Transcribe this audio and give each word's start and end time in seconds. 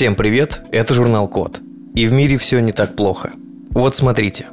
Всем 0.00 0.14
привет, 0.14 0.62
это 0.72 0.94
журнал 0.94 1.28
Код. 1.28 1.60
И 1.94 2.06
в 2.06 2.12
мире 2.14 2.38
все 2.38 2.60
не 2.60 2.72
так 2.72 2.96
плохо. 2.96 3.32
Вот 3.72 3.96
смотрите. 3.96 4.46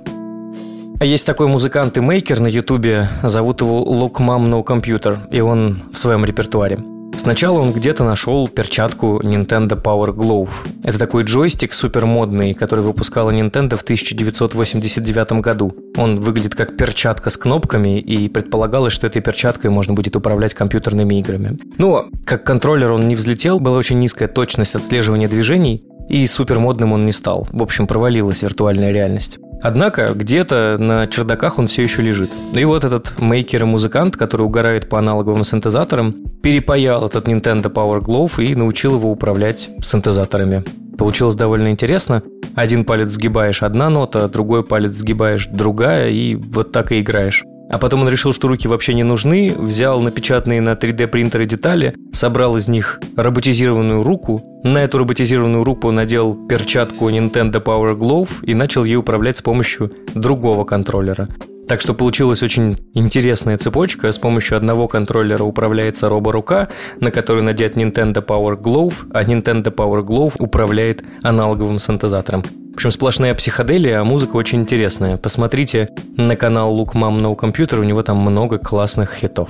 Есть 0.99 1.25
такой 1.25 1.47
музыкант 1.47 1.95
и 1.95 2.01
мейкер 2.01 2.41
на 2.41 2.47
ютубе, 2.47 3.07
зовут 3.23 3.61
его 3.61 3.81
Look 3.81 4.15
Mom 4.15 4.49
No 4.49 4.61
Computer, 4.61 5.17
и 5.31 5.39
он 5.39 5.83
в 5.93 5.97
своем 5.97 6.25
репертуаре. 6.25 6.79
Сначала 7.17 7.59
он 7.59 7.73
где-то 7.73 8.03
нашел 8.03 8.47
перчатку 8.47 9.19
Nintendo 9.21 9.81
Power 9.81 10.15
Glove. 10.15 10.49
Это 10.83 10.97
такой 10.97 11.23
джойстик 11.23 11.73
супер 11.73 12.05
модный, 12.05 12.53
который 12.53 12.85
выпускала 12.85 13.31
Nintendo 13.31 13.75
в 13.75 13.81
1989 13.81 15.41
году. 15.41 15.75
Он 15.97 16.19
выглядит 16.19 16.55
как 16.55 16.77
перчатка 16.77 17.29
с 17.29 17.37
кнопками, 17.37 17.99
и 17.99 18.29
предполагалось, 18.29 18.93
что 18.93 19.07
этой 19.07 19.21
перчаткой 19.21 19.71
можно 19.71 19.93
будет 19.93 20.15
управлять 20.15 20.53
компьютерными 20.53 21.19
играми. 21.19 21.57
Но 21.77 22.05
как 22.25 22.43
контроллер 22.43 22.91
он 22.91 23.07
не 23.07 23.15
взлетел, 23.15 23.59
была 23.59 23.77
очень 23.77 23.99
низкая 23.99 24.27
точность 24.27 24.75
отслеживания 24.75 25.27
движений, 25.27 25.83
и 26.09 26.25
супер 26.27 26.59
модным 26.59 26.93
он 26.93 27.05
не 27.05 27.11
стал. 27.11 27.47
В 27.51 27.61
общем, 27.61 27.87
провалилась 27.87 28.41
виртуальная 28.41 28.91
реальность. 28.91 29.39
Однако 29.61 30.13
где-то 30.13 30.77
на 30.79 31.07
чердаках 31.07 31.57
он 31.59 31.67
все 31.67 31.83
еще 31.83 32.01
лежит. 32.01 32.29
И 32.53 32.63
вот 32.65 32.83
этот 32.83 33.19
мейкер 33.19 33.63
и 33.63 33.65
музыкант, 33.65 34.15
который 34.15 34.43
угорает 34.43 34.89
по 34.89 34.99
аналоговым 34.99 35.43
синтезаторам, 35.43 36.13
перепаял 36.41 37.05
этот 37.05 37.27
Nintendo 37.27 37.71
Power 37.71 37.99
Glove 37.99 38.43
и 38.43 38.55
научил 38.55 38.95
его 38.95 39.11
управлять 39.11 39.69
синтезаторами. 39.83 40.63
Получилось 40.97 41.35
довольно 41.35 41.69
интересно. 41.69 42.23
Один 42.55 42.83
палец 42.83 43.09
сгибаешь 43.09 43.61
одна 43.61 43.89
нота, 43.89 44.27
другой 44.27 44.63
палец 44.63 44.93
сгибаешь 44.93 45.47
другая, 45.47 46.09
и 46.09 46.35
вот 46.35 46.71
так 46.71 46.91
и 46.91 46.99
играешь. 46.99 47.43
А 47.69 47.77
потом 47.77 48.01
он 48.01 48.09
решил, 48.09 48.33
что 48.33 48.47
руки 48.47 48.67
вообще 48.67 48.93
не 48.93 49.03
нужны, 49.03 49.53
взял 49.57 49.99
напечатанные 50.01 50.61
на 50.61 50.73
3D 50.73 51.07
принтере 51.07 51.45
детали, 51.45 51.95
собрал 52.13 52.57
из 52.57 52.67
них 52.67 52.99
роботизированную 53.15 54.03
руку, 54.03 54.43
на 54.63 54.79
эту 54.79 54.97
роботизированную 54.97 55.63
руку 55.63 55.91
надел 55.91 56.35
перчатку 56.47 57.09
Nintendo 57.09 57.63
Power 57.63 57.95
Glove 57.95 58.43
и 58.43 58.53
начал 58.53 58.83
ей 58.83 58.97
управлять 58.97 59.37
с 59.37 59.41
помощью 59.41 59.91
другого 60.13 60.65
контроллера. 60.65 61.29
Так 61.67 61.81
что 61.81 61.93
получилась 61.93 62.43
очень 62.43 62.77
интересная 62.93 63.57
цепочка. 63.57 64.11
С 64.11 64.17
помощью 64.17 64.57
одного 64.57 64.87
контроллера 64.87 65.43
управляется 65.43 66.09
роборука, 66.09 66.69
на 67.01 67.11
которую 67.11 67.43
надет 67.43 67.75
Nintendo 67.75 68.25
Power 68.25 68.59
Glove, 68.59 68.93
а 69.13 69.23
Nintendo 69.23 69.73
Power 69.73 70.03
Glove 70.03 70.33
управляет 70.39 71.03
аналоговым 71.23 71.79
синтезатором. 71.79 72.43
Общем, 72.77 72.91
сплошная 72.91 73.33
психоделия, 73.33 73.99
а 73.99 74.03
музыка 74.03 74.35
очень 74.35 74.59
интересная. 74.59 75.17
Посмотрите 75.17 75.89
на 76.15 76.35
канал 76.35 76.79
Look 76.79 76.93
Mom 76.93 77.19
No 77.19 77.35
Computer, 77.35 77.79
у 77.79 77.83
него 77.83 78.03
там 78.03 78.17
много 78.17 78.59
классных 78.59 79.15
хитов. 79.15 79.49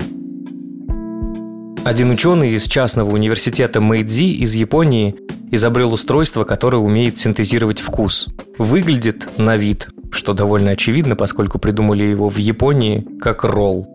Один 1.83 2.09
ученый 2.09 2.51
из 2.51 2.67
частного 2.67 3.11
университета 3.11 3.81
Мэйдзи 3.81 4.37
из 4.37 4.53
Японии 4.53 5.17
изобрел 5.51 5.91
устройство, 5.91 6.45
которое 6.45 6.77
умеет 6.77 7.17
синтезировать 7.17 7.81
вкус. 7.81 8.29
Выглядит 8.57 9.27
на 9.37 9.57
вид 9.57 9.89
что 10.09 10.31
довольно 10.31 10.71
очевидно, 10.71 11.17
поскольку 11.17 11.59
придумали 11.59 12.05
его 12.05 12.29
в 12.29 12.37
Японии 12.37 13.05
как 13.19 13.43
ролл. 13.43 13.89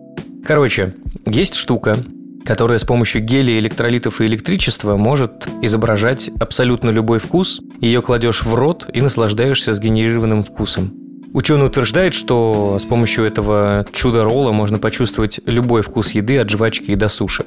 Короче, 0.46 0.94
есть 1.24 1.54
штука, 1.54 2.04
которая 2.44 2.78
с 2.78 2.84
помощью 2.84 3.22
гелия, 3.22 3.58
электролитов 3.58 4.20
и 4.20 4.26
электричества 4.26 4.96
может 4.96 5.48
изображать 5.62 6.30
абсолютно 6.40 6.90
любой 6.90 7.18
вкус. 7.18 7.60
Ее 7.80 8.02
кладешь 8.02 8.44
в 8.44 8.54
рот 8.54 8.88
и 8.92 9.00
наслаждаешься 9.00 9.72
сгенерированным 9.72 10.42
вкусом. 10.42 10.92
Ученый 11.32 11.66
утверждает, 11.66 12.12
что 12.12 12.78
с 12.78 12.84
помощью 12.84 13.24
этого 13.24 13.86
чудо-ролла 13.92 14.52
можно 14.52 14.78
почувствовать 14.78 15.40
любой 15.46 15.82
вкус 15.82 16.10
еды 16.10 16.38
от 16.38 16.50
жвачки 16.50 16.90
и 16.90 16.96
до 16.96 17.08
суши. 17.08 17.44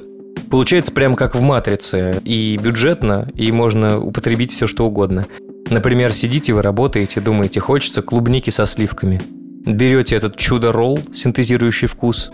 Получается 0.50 0.92
прям 0.92 1.14
как 1.14 1.34
в 1.34 1.40
«Матрице», 1.40 2.20
и 2.24 2.58
бюджетно, 2.60 3.28
и 3.34 3.50
можно 3.52 4.00
употребить 4.00 4.52
все 4.52 4.66
что 4.66 4.86
угодно. 4.86 5.26
Например, 5.68 6.12
сидите 6.12 6.52
вы 6.52 6.62
работаете, 6.62 7.20
думаете, 7.20 7.60
хочется 7.60 8.02
клубники 8.02 8.50
со 8.50 8.66
сливками. 8.66 9.22
Берете 9.64 10.14
этот 10.16 10.36
чудо-ролл, 10.36 11.00
синтезирующий 11.12 11.88
вкус, 11.88 12.30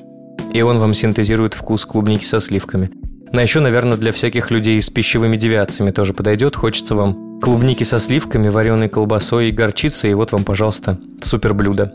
и 0.53 0.63
он 0.63 0.79
вам 0.79 0.95
синтезирует 0.95 1.55
вкус 1.55 1.85
клубники 1.85 2.25
со 2.25 2.41
сливками. 2.41 2.91
Ну, 3.33 3.39
а 3.39 3.43
еще, 3.43 3.61
наверное, 3.61 3.97
для 3.97 4.13
всяких 4.13 4.51
людей 4.51 4.81
с 4.81 4.91
пищевыми 4.91 5.37
девиациями 5.37 5.91
тоже 5.91 6.13
подойдет. 6.13 6.55
Хочется 6.55 6.95
вам 6.95 7.41
клубники 7.41 7.83
со 7.85 7.99
сливками, 7.99 8.49
вареной 8.49 8.89
колбасой 8.89 9.49
и 9.49 9.53
горчицей, 9.53 10.11
и 10.11 10.15
вот 10.15 10.33
вам, 10.33 10.45
пожалуйста, 10.45 10.99
супер 11.23 11.55
блюдо. 11.55 11.95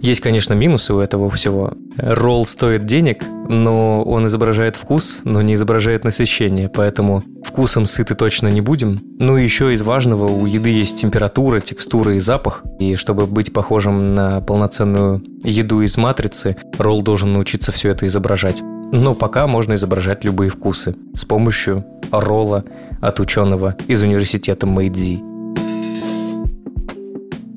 Есть, 0.00 0.20
конечно, 0.20 0.54
минусы 0.54 0.94
у 0.94 0.98
этого 0.98 1.30
всего. 1.30 1.72
Ролл 1.96 2.46
стоит 2.46 2.84
денег, 2.84 3.24
но 3.48 4.02
он 4.02 4.26
изображает 4.26 4.76
вкус, 4.76 5.22
но 5.24 5.42
не 5.42 5.54
изображает 5.54 6.04
насыщение, 6.04 6.68
поэтому 6.68 7.22
вкусом 7.42 7.86
сыты 7.86 8.14
точно 8.14 8.48
не 8.48 8.60
будем. 8.60 9.00
Ну 9.18 9.36
и 9.36 9.42
еще 9.42 9.72
из 9.72 9.82
важного, 9.82 10.26
у 10.26 10.46
еды 10.46 10.70
есть 10.70 10.96
температура, 10.96 11.60
текстура 11.60 12.14
и 12.14 12.18
запах, 12.18 12.62
и 12.78 12.94
чтобы 12.94 13.26
быть 13.26 13.52
похожим 13.52 14.14
на 14.14 14.40
полноценную 14.40 15.22
еду 15.42 15.80
из 15.80 15.96
матрицы, 15.96 16.56
ролл 16.78 17.02
должен 17.02 17.32
научиться 17.32 17.72
все 17.72 17.90
это 17.90 18.06
изображать. 18.06 18.62
Но 18.92 19.14
пока 19.14 19.46
можно 19.46 19.74
изображать 19.74 20.24
любые 20.24 20.50
вкусы 20.50 20.94
с 21.14 21.24
помощью 21.24 21.84
ролла 22.10 22.64
от 23.00 23.18
ученого 23.20 23.76
из 23.88 24.02
университета 24.02 24.66
Мэйдзи. 24.66 25.35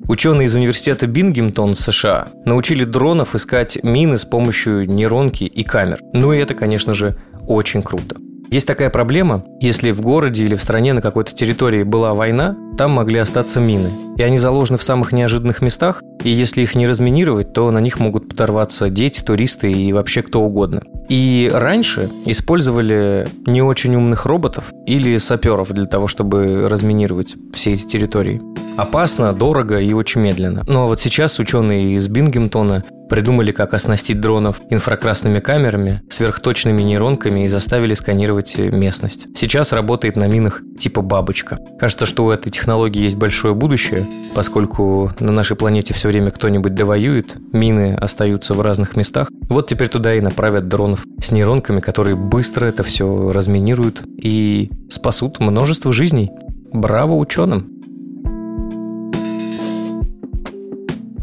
Ученые 0.09 0.47
из 0.47 0.56
университета 0.56 1.06
Бингемтон, 1.06 1.75
США, 1.75 2.30
научили 2.44 2.84
дронов 2.84 3.36
искать 3.36 3.78
мины 3.84 4.18
с 4.18 4.25
помощью 4.25 4.90
нейронки 4.90 5.44
и 5.44 5.62
камер. 5.62 6.00
Ну 6.14 6.34
и 6.34 6.40
это, 6.40 6.56
конечно 6.56 6.96
же, 6.96 7.16
очень 7.47 7.84
круто. 7.84 8.16
Есть 8.52 8.66
такая 8.66 8.90
проблема, 8.90 9.44
если 9.60 9.92
в 9.92 10.02
городе 10.02 10.44
или 10.44 10.56
в 10.56 10.62
стране 10.64 10.94
на 10.94 11.02
какой-то 11.02 11.36
территории 11.36 11.84
была 11.84 12.16
война, 12.16 12.58
там 12.80 12.92
могли 12.92 13.20
остаться 13.20 13.60
мины. 13.60 13.92
И 14.18 14.24
они 14.24 14.40
заложены 14.40 14.80
в 14.80 14.84
самых 14.84 15.12
неожиданных 15.12 15.62
местах, 15.62 16.02
и 16.24 16.32
если 16.32 16.64
их 16.64 16.74
не 16.74 16.88
разминировать, 16.88 17.54
то 17.54 17.70
на 17.70 17.78
них 17.78 18.00
могут 18.00 18.28
подорваться 18.28 18.90
дети, 18.90 19.22
туристы 19.22 19.72
и 19.72 19.94
вообще 19.94 20.24
кто 20.24 20.42
угодно. 20.42 20.82
И 21.09 21.52
раньше 21.54 22.09
использовали 22.26 23.28
не 23.46 23.62
очень 23.62 23.96
умных 23.96 24.26
роботов 24.26 24.72
или 24.88 25.18
саперов 25.18 25.72
для 25.72 25.86
того, 25.86 26.08
чтобы 26.08 26.68
разминировать 26.68 27.36
все 27.54 27.74
эти 27.74 27.86
территории. 27.86 28.42
Опасно, 28.78 29.32
дорого 29.34 29.80
и 29.80 29.94
очень 29.94 30.22
медленно. 30.22 30.64
А 30.68 30.86
вот 30.86 31.00
сейчас 31.00 31.38
ученые 31.38 31.94
из 31.94 32.08
Бингемтона 32.08 32.84
придумали, 33.09 33.52
как 33.52 33.74
оснастить 33.74 34.22
дронов 34.22 34.62
инфракрасными 34.70 35.40
камерами, 35.40 36.02
сверхточными 36.09 36.81
нейронками 36.81 37.46
и 37.46 37.47
заставили 37.47 37.94
сканировать 37.94 38.58
местность. 38.58 39.28
Сейчас 39.36 39.74
работает 39.74 40.16
на 40.16 40.28
минах 40.28 40.62
типа 40.78 41.02
бабочка. 41.02 41.58
Кажется, 41.80 42.06
что 42.06 42.25
у 42.25 42.30
этой 42.30 42.52
технологии 42.52 43.02
есть 43.02 43.16
большое 43.16 43.53
будущее, 43.53 44.06
поскольку 44.34 45.12
на 45.20 45.31
нашей 45.31 45.58
планете 45.58 45.94
все 45.94 46.08
время 46.08 46.31
кто-нибудь 46.31 46.75
довоюет, 46.75 47.38
мины 47.52 47.96
остаются 47.96 48.53
в 48.53 48.62
разных 48.62 48.96
местах. 48.96 49.30
Вот 49.50 49.68
теперь 49.68 49.90
туда 49.90 50.14
и 50.14 50.22
направят 50.22 50.68
дронов 50.68 51.06
с 51.20 51.31
нейронками, 51.31 51.80
которые 51.80 52.16
быстро 52.16 52.66
это 52.66 52.84
все 52.84 53.31
разминируют 53.31 54.03
и 54.18 54.70
спасут 54.90 55.40
множество 55.40 55.91
жизней. 55.91 56.31
Браво 56.72 57.16
ученым! 57.16 57.78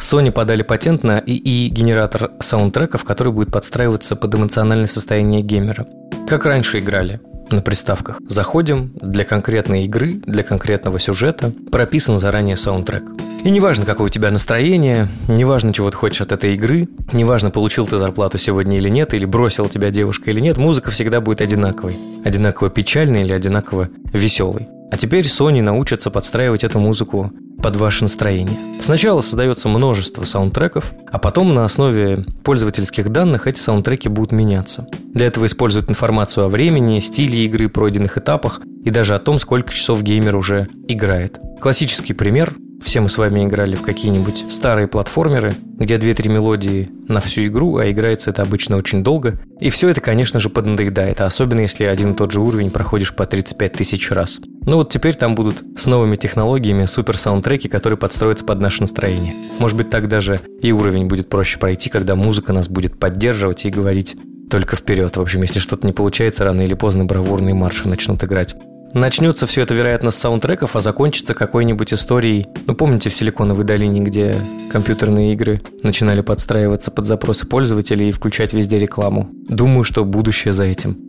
Sony 0.06 0.30
подали 0.30 0.62
патент 0.62 1.02
на 1.02 1.18
ИИ-генератор 1.18 2.30
саундтреков, 2.38 3.02
который 3.02 3.32
будет 3.32 3.50
подстраиваться 3.50 4.14
под 4.14 4.36
эмоциональное 4.36 4.86
состояние 4.86 5.42
геймера. 5.42 5.84
Как 6.28 6.46
раньше 6.46 6.78
играли 6.78 7.20
на 7.50 7.60
приставках. 7.60 8.20
Заходим 8.28 8.92
для 9.00 9.24
конкретной 9.24 9.82
игры, 9.84 10.22
для 10.24 10.44
конкретного 10.44 11.00
сюжета, 11.00 11.52
прописан 11.72 12.18
заранее 12.18 12.54
саундтрек. 12.54 13.02
И 13.42 13.50
неважно, 13.50 13.84
какое 13.84 14.06
у 14.06 14.08
тебя 14.08 14.30
настроение, 14.30 15.08
неважно, 15.26 15.72
чего 15.72 15.90
ты 15.90 15.96
хочешь 15.96 16.20
от 16.20 16.30
этой 16.30 16.54
игры, 16.54 16.88
неважно, 17.12 17.50
получил 17.50 17.84
ты 17.88 17.96
зарплату 17.96 18.38
сегодня 18.38 18.78
или 18.78 18.88
нет, 18.88 19.12
или 19.12 19.24
бросил 19.24 19.68
тебя 19.68 19.90
девушка 19.90 20.30
или 20.30 20.38
нет, 20.38 20.56
музыка 20.56 20.92
всегда 20.92 21.20
будет 21.20 21.40
одинаковой. 21.40 21.96
Одинаково 22.24 22.70
печальной 22.70 23.22
или 23.22 23.32
одинаково 23.32 23.88
веселой. 24.12 24.68
А 24.92 24.96
теперь 24.96 25.24
Sony 25.24 25.62
научатся 25.62 26.12
подстраивать 26.12 26.62
эту 26.62 26.78
музыку 26.78 27.32
под 27.62 27.76
ваше 27.76 28.04
настроение. 28.04 28.58
Сначала 28.80 29.20
создается 29.20 29.68
множество 29.68 30.24
саундтреков, 30.24 30.92
а 31.10 31.18
потом 31.18 31.54
на 31.54 31.64
основе 31.64 32.24
пользовательских 32.44 33.08
данных 33.08 33.46
эти 33.46 33.58
саундтреки 33.58 34.08
будут 34.08 34.32
меняться. 34.32 34.86
Для 35.14 35.26
этого 35.26 35.46
используют 35.46 35.90
информацию 35.90 36.44
о 36.44 36.48
времени, 36.48 37.00
стиле 37.00 37.44
игры, 37.46 37.68
пройденных 37.68 38.18
этапах 38.18 38.60
и 38.84 38.90
даже 38.90 39.14
о 39.14 39.18
том, 39.18 39.38
сколько 39.38 39.72
часов 39.72 40.02
геймер 40.02 40.36
уже 40.36 40.68
играет. 40.88 41.40
Классический 41.60 42.12
пример 42.12 42.54
все 42.82 43.00
мы 43.00 43.08
с 43.08 43.18
вами 43.18 43.44
играли 43.44 43.74
в 43.76 43.82
какие-нибудь 43.82 44.46
старые 44.48 44.88
платформеры, 44.88 45.56
где 45.78 45.96
2-3 45.96 46.28
мелодии 46.28 46.90
на 47.08 47.20
всю 47.20 47.46
игру, 47.46 47.76
а 47.78 47.90
играется 47.90 48.30
это 48.30 48.42
обычно 48.42 48.76
очень 48.76 49.02
долго. 49.02 49.40
И 49.60 49.70
все 49.70 49.88
это, 49.88 50.00
конечно 50.00 50.40
же, 50.40 50.50
поднадоедает, 50.50 51.20
а 51.20 51.26
особенно 51.26 51.60
если 51.60 51.84
один 51.84 52.12
и 52.12 52.16
тот 52.16 52.32
же 52.32 52.40
уровень 52.40 52.70
проходишь 52.70 53.14
по 53.14 53.26
35 53.26 53.72
тысяч 53.72 54.10
раз. 54.10 54.40
Ну 54.66 54.76
вот 54.76 54.90
теперь 54.90 55.14
там 55.14 55.34
будут 55.34 55.64
с 55.76 55.86
новыми 55.86 56.16
технологиями 56.16 56.84
супер 56.86 57.16
саундтреки, 57.16 57.68
которые 57.68 57.98
подстроятся 57.98 58.44
под 58.44 58.60
наше 58.60 58.82
настроение. 58.82 59.34
Может 59.58 59.76
быть, 59.76 59.90
так 59.90 60.08
даже 60.08 60.40
и 60.62 60.72
уровень 60.72 61.06
будет 61.06 61.28
проще 61.28 61.58
пройти, 61.58 61.90
когда 61.90 62.14
музыка 62.14 62.52
нас 62.52 62.68
будет 62.68 62.98
поддерживать 62.98 63.64
и 63.64 63.70
говорить 63.70 64.16
только 64.50 64.76
вперед. 64.76 65.16
В 65.16 65.20
общем, 65.20 65.42
если 65.42 65.60
что-то 65.60 65.86
не 65.86 65.92
получается, 65.92 66.44
рано 66.44 66.62
или 66.62 66.74
поздно 66.74 67.04
бравурные 67.04 67.54
марши 67.54 67.88
начнут 67.88 68.22
играть. 68.22 68.54
Начнется 68.96 69.46
все 69.46 69.60
это, 69.60 69.74
вероятно, 69.74 70.10
с 70.10 70.16
саундтреков, 70.16 70.74
а 70.74 70.80
закончится 70.80 71.34
какой-нибудь 71.34 71.92
историей. 71.92 72.46
Ну, 72.66 72.74
помните 72.74 73.10
в 73.10 73.14
Силиконовой 73.14 73.66
долине, 73.66 74.00
где 74.00 74.40
компьютерные 74.70 75.34
игры 75.34 75.60
начинали 75.82 76.22
подстраиваться 76.22 76.90
под 76.90 77.04
запросы 77.04 77.46
пользователей 77.46 78.08
и 78.08 78.12
включать 78.12 78.54
везде 78.54 78.78
рекламу? 78.78 79.28
Думаю, 79.48 79.84
что 79.84 80.06
будущее 80.06 80.54
за 80.54 80.64
этим. 80.64 81.05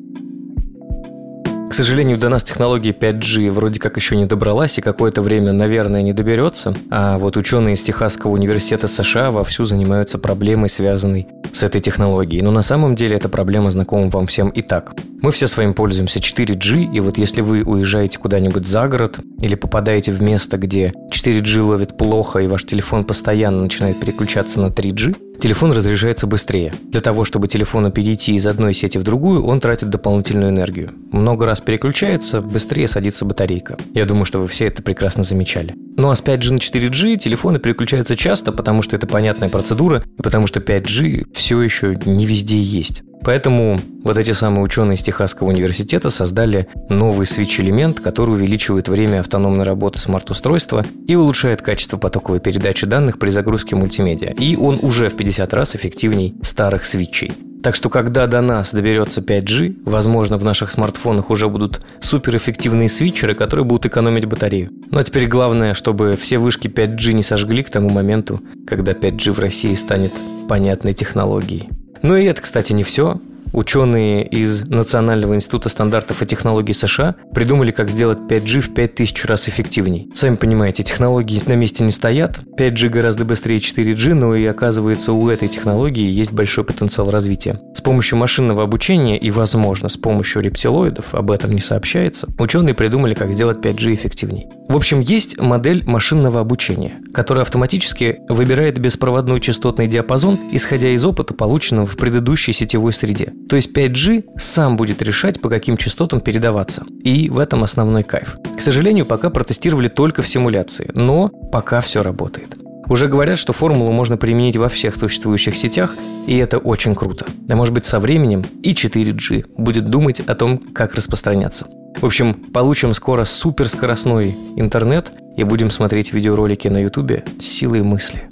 К 1.70 1.74
сожалению, 1.74 2.18
до 2.18 2.30
нас 2.30 2.44
технология 2.44 2.92
5G 2.92 3.52
вроде 3.52 3.80
как 3.80 3.98
еще 3.98 4.16
не 4.16 4.26
добралась 4.26 4.78
и 4.78 4.82
какое-то 4.82 5.22
время, 5.22 5.52
наверное, 5.52 6.02
не 6.02 6.14
доберется. 6.14 6.74
А 6.90 7.18
вот 7.18 7.36
ученые 7.36 7.76
из 7.76 7.84
Техасского 7.84 8.32
университета 8.32 8.88
США 8.88 9.32
вовсю 9.32 9.66
занимаются 9.66 10.18
проблемой, 10.18 10.70
связанной 10.70 11.28
с 11.52 11.64
этой 11.64 11.82
технологией. 11.82 12.42
Но 12.42 12.52
на 12.52 12.62
самом 12.62 12.96
деле 12.96 13.18
эта 13.18 13.28
проблема 13.28 13.70
знакома 13.70 14.10
вам 14.10 14.28
всем 14.28 14.50
и 14.50 14.62
так. 14.62 14.94
Мы 15.22 15.32
все 15.32 15.48
с 15.48 15.58
вами 15.58 15.74
пользуемся 15.74 16.20
4G, 16.20 16.94
и 16.94 17.00
вот 17.00 17.18
если 17.18 17.42
вы 17.42 17.64
уезжаете 17.64 18.20
куда-нибудь 18.20 18.66
за 18.66 18.88
город 18.88 19.20
или 19.42 19.56
попадаете 19.56 20.12
в 20.12 20.22
место, 20.22 20.58
где 20.58 20.94
4G 21.12 21.62
ловит 21.62 21.98
плохо 21.98 22.40
и 22.40 22.48
ваш 22.48 22.66
телефон 22.66 23.04
постоянно 23.04 23.64
начинает 23.64 24.00
переключаться 24.00 24.62
на 24.62 24.68
3G, 24.68 25.27
телефон 25.40 25.72
разряжается 25.72 26.28
быстрее. 26.28 26.74
Для 26.84 27.02
того, 27.02 27.26
чтобы 27.26 27.48
телефону 27.48 27.92
перейти 27.92 28.36
из 28.36 28.46
одной 28.46 28.74
сети 28.74 28.98
в 28.98 29.04
другую, 29.04 29.44
он 29.46 29.60
тратит 29.60 29.90
дополнительную 29.90 30.52
энергию. 30.52 30.92
Много 31.12 31.46
раз 31.46 31.62
переключается, 31.62 32.42
быстрее 32.42 32.88
садится 32.88 33.26
батарейка. 33.26 33.78
Я 33.94 34.06
думаю, 34.06 34.26
что 34.26 34.40
вы 34.40 34.48
все 34.48 34.66
это 34.68 34.82
прекрасно 34.84 35.24
замечали. 35.24 35.76
Ну 35.98 36.10
а 36.12 36.16
с 36.16 36.24
5G 36.24 36.52
на 36.54 36.58
4G 36.58 37.18
телефоны 37.18 37.60
переключаются 37.60 38.16
часто, 38.16 38.52
потому 38.52 38.82
что 38.82 38.96
это 38.96 39.08
понятная 39.08 39.50
процедура, 39.50 40.04
и 40.18 40.22
потому 40.22 40.48
что 40.48 40.60
5G 40.60 41.28
все 41.34 41.62
еще 41.62 41.98
не 42.06 42.26
везде 42.26 42.60
есть. 42.60 43.04
Поэтому 43.24 43.80
вот 44.04 44.18
эти 44.18 44.32
самые 44.32 44.62
ученые 44.62 44.96
из 44.96 45.04
Техасского 45.04 45.50
университета 45.50 46.10
создали 46.10 46.68
новый 46.90 47.26
switch-элемент, 47.26 48.00
который 48.00 48.32
увеличивает 48.32 48.88
время 48.88 49.20
автономной 49.20 49.66
работы 49.66 50.00
смарт-устройства 50.00 50.86
и 51.08 51.16
улучшает 51.16 51.62
качество 51.62 51.98
потоковой 51.98 52.40
передачи 52.40 52.86
данных 52.86 53.20
при 53.20 53.30
загрузке 53.30 53.76
мультимедиа. 53.76 54.32
И 54.32 54.56
он 54.56 54.80
уже 54.82 55.10
в 55.10 55.18
50 55.18 55.54
раз 55.54 55.76
эффективней 55.76 56.36
старых 56.42 56.86
свитчей. 56.86 57.34
Так 57.64 57.76
что, 57.76 57.90
когда 57.90 58.28
до 58.28 58.42
нас 58.42 58.74
доберется 58.74 59.22
5G, 59.22 59.82
возможно, 59.84 60.38
в 60.38 60.44
наших 60.44 60.72
смартфонах 60.72 61.30
уже 61.30 61.50
будут 61.50 61.82
суперэффективные 62.00 62.88
свитчеры, 62.88 63.34
которые 63.34 63.66
будут 63.66 63.88
экономить 63.88 64.26
батарею. 64.26 64.70
Ну 64.92 65.00
а 65.00 65.04
теперь 65.04 65.28
главное, 65.28 65.74
чтобы 65.74 66.16
все 66.16 66.38
вышки 66.38 66.68
5G 66.68 67.14
не 67.14 67.24
сожгли 67.24 67.64
к 67.64 67.70
тому 67.70 67.90
моменту, 67.90 68.42
когда 68.66 68.94
5G 68.94 69.32
в 69.32 69.40
России 69.40 69.74
станет 69.76 70.14
понятной 70.48 70.94
технологией. 70.94 71.70
Ну 72.04 72.16
и 72.16 72.26
это, 72.26 72.42
кстати, 72.42 72.74
не 72.74 72.84
все. 72.84 73.20
Ученые 73.54 74.26
из 74.26 74.68
Национального 74.68 75.36
института 75.36 75.70
стандартов 75.70 76.22
и 76.22 76.26
технологий 76.26 76.74
США 76.74 77.16
придумали, 77.34 77.72
как 77.72 77.90
сделать 77.90 78.20
5G 78.30 78.62
в 78.62 78.74
5000 78.74 79.26
раз 79.26 79.50
эффективней. 79.50 80.10
Сами 80.14 80.36
понимаете, 80.36 80.84
технологии 80.84 81.42
на 81.46 81.54
месте 81.54 81.84
не 81.84 81.92
стоят. 81.92 82.40
5G 82.58 82.90
гораздо 82.90 83.26
быстрее 83.26 83.58
4G, 83.58 84.14
но 84.14 84.36
и 84.36 84.46
оказывается 84.46 85.14
у 85.14 85.30
этой 85.30 85.48
технологии 85.48 86.10
есть 86.10 86.32
большой 86.32 86.64
потенциал 86.64 87.10
развития. 87.10 87.60
С 87.74 87.82
помощью 87.82 88.18
машинного 88.18 88.64
обучения 88.64 89.18
и, 89.18 89.32
возможно, 89.32 89.90
с 89.90 89.98
помощью 89.98 90.42
рептилоидов, 90.42 91.16
об 91.16 91.32
этом 91.32 91.54
не 91.54 91.62
сообщается, 91.62 92.28
ученые 92.40 92.74
придумали, 92.74 93.14
как 93.14 93.32
сделать 93.32 93.58
5G 93.58 93.94
эффективней. 93.94 94.46
В 94.70 94.76
общем, 94.76 95.00
есть 95.00 95.40
модель 95.40 95.84
машинного 95.86 96.42
обучения, 96.42 97.00
которая 97.14 97.44
автоматически 97.44 98.20
выбирает 98.28 98.78
беспроводной 98.80 99.40
частотный 99.40 99.88
диапазон, 99.88 100.38
исходя 100.52 100.90
из 100.90 101.06
опыта, 101.06 101.34
полученного 101.34 101.86
в 101.88 101.96
предыдущей 101.96 102.52
сетевой 102.52 102.92
среде. 102.92 103.34
То 103.50 103.56
есть 103.56 103.72
5G 103.76 104.26
сам 104.38 104.76
будет 104.78 105.02
решать, 105.02 105.42
по 105.42 105.50
каким 105.50 105.78
частотам 105.78 106.20
передаваться. 106.20 106.86
И 107.04 107.30
в 107.30 107.40
этом 107.40 107.64
основной 107.64 108.04
кайф. 108.04 108.38
К 108.58 108.62
сожалению, 108.62 109.06
пока 109.06 109.30
протестировали 109.30 109.88
только 109.88 110.22
в 110.22 110.28
симуляции, 110.28 110.92
но 110.94 111.30
пока 111.30 111.82
все 111.82 112.04
работает. 112.04 112.58
Уже 112.90 113.08
говорят, 113.08 113.38
что 113.38 113.52
формулу 113.54 113.92
можно 113.92 114.16
применить 114.18 114.56
во 114.56 114.70
всех 114.70 114.96
существующих 114.96 115.58
сетях, 115.58 115.96
и 116.26 116.38
это 116.38 116.58
очень 116.58 116.96
круто. 116.96 117.26
А 117.50 117.56
может 117.56 117.74
быть 117.74 117.86
со 117.86 118.00
временем 118.00 118.46
и 118.64 118.74
4G 118.74 119.46
будет 119.58 119.90
думать 119.90 120.22
о 120.22 120.36
том, 120.36 120.58
как 120.58 120.96
распространяться. 120.96 121.68
В 122.00 122.06
общем, 122.06 122.34
получим 122.34 122.94
скоро 122.94 123.26
суперскоростной 123.26 124.38
интернет 124.56 125.12
и 125.36 125.44
будем 125.44 125.70
смотреть 125.70 126.14
видеоролики 126.14 126.68
на 126.68 126.78
ютубе 126.78 127.26
с 127.42 127.46
силой 127.46 127.84
мысли. 127.84 128.30